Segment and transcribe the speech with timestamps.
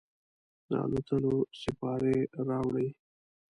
[0.69, 2.17] د الوتلوسیپارې
[2.47, 2.87] راوړي